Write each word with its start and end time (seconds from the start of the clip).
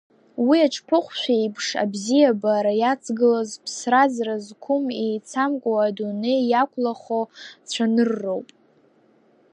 Уи 0.47 0.57
аҽԥыхәшә 0.67 1.27
еиԥш 1.37 1.67
абзиабара 1.83 2.73
иацгылаз, 2.81 3.51
ԥсра-ӡра 3.63 4.35
зқәым, 4.45 4.85
еицамкуа, 5.05 5.79
адунеи 5.87 6.41
иақәлахо 6.47 7.21
цәанырроуп. 7.69 8.47